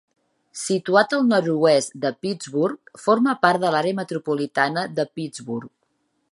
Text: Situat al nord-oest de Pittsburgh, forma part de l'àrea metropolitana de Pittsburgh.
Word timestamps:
Situat 0.61 1.11
al 1.17 1.27
nord-oest 1.31 1.93
de 2.05 2.11
Pittsburgh, 2.25 2.91
forma 3.05 3.37
part 3.45 3.63
de 3.67 3.73
l'àrea 3.77 4.01
metropolitana 4.01 4.89
de 5.01 5.07
Pittsburgh. 5.21 5.73